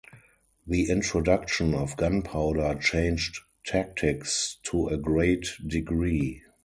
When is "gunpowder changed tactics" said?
1.95-4.57